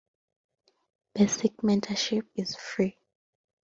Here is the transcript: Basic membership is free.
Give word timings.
Basic 1.13 1.61
membership 1.61 2.25
is 2.35 2.55
free. 2.55 2.97